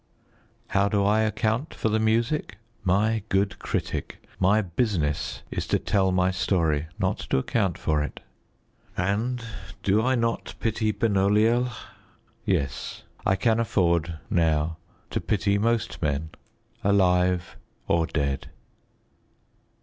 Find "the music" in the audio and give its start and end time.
1.89-2.57